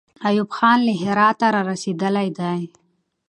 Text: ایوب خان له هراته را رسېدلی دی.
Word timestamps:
ایوب 0.27 0.49
خان 0.57 0.79
له 0.87 0.93
هراته 1.01 1.47
را 1.53 1.61
رسېدلی 1.71 2.27
دی. 2.39 2.61